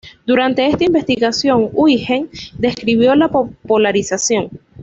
Durante 0.25 0.65
esta 0.65 0.83
investigación 0.85 1.69
Huygens 1.73 2.55
descubrió 2.57 3.13
la 3.13 3.29
polarización. 3.29 4.49